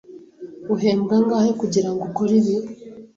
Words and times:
Uhembwa 0.73 1.13
angahe 1.19 1.51
kugirango 1.61 2.01
ukore 2.09 2.33
ibi? 2.41 2.55